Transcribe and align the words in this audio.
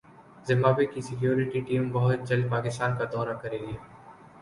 Zimbabwe 0.47 0.85
کی 0.93 1.01
security 1.01 1.59
team 1.67 1.83
بہت 1.91 2.27
جلد 2.29 2.49
پاکستان 2.51 2.97
کا 2.97 3.05
دورہ 3.11 3.33
کریگی 3.41 3.75